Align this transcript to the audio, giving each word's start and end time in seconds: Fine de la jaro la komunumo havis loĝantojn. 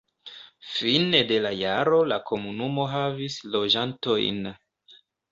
Fine 0.75 1.17
de 1.31 1.35
la 1.45 1.51
jaro 1.59 1.99
la 2.11 2.17
komunumo 2.29 2.85
havis 2.93 3.35
loĝantojn. 3.57 4.41